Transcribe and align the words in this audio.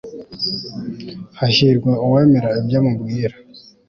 hahirwa 1.39 1.91
uwemera 2.05 2.49
ibyo 2.59 2.79
mubwira 2.85 3.35